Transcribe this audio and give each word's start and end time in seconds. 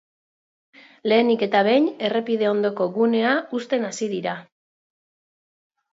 Lehenik 1.11 1.43
eta 1.47 1.61
behin 1.67 1.89
errepide 2.09 2.49
ondoko 2.53 2.89
gunea 2.97 3.37
husten 3.59 3.89
hasi 3.91 4.09
dira. 4.15 4.37